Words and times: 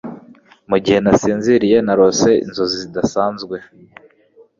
Mugihe 0.69 0.99
nasinziriye, 1.01 1.77
narose 1.85 2.29
inzozi 2.45 2.75
zidasanzwe. 2.83 3.55